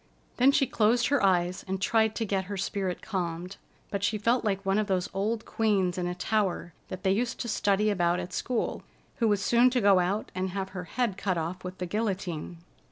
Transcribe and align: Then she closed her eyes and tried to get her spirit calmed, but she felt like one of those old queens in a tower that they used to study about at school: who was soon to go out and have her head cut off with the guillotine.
Then 0.37 0.51
she 0.51 0.65
closed 0.65 1.09
her 1.09 1.23
eyes 1.23 1.63
and 1.67 1.79
tried 1.79 2.15
to 2.15 2.25
get 2.25 2.45
her 2.45 2.57
spirit 2.57 3.03
calmed, 3.03 3.57
but 3.91 4.03
she 4.03 4.17
felt 4.17 4.43
like 4.43 4.65
one 4.65 4.79
of 4.79 4.87
those 4.87 5.11
old 5.13 5.45
queens 5.45 5.95
in 5.95 6.07
a 6.07 6.15
tower 6.15 6.73
that 6.87 7.03
they 7.03 7.11
used 7.11 7.39
to 7.41 7.47
study 7.47 7.91
about 7.91 8.19
at 8.19 8.33
school: 8.33 8.81
who 9.17 9.27
was 9.27 9.43
soon 9.43 9.69
to 9.69 9.79
go 9.79 9.99
out 9.99 10.31
and 10.33 10.49
have 10.49 10.69
her 10.69 10.85
head 10.85 11.17
cut 11.17 11.37
off 11.37 11.63
with 11.63 11.77
the 11.77 11.85
guillotine. 11.85 12.57